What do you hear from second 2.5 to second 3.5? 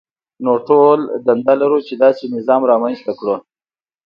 رامنځته کړو.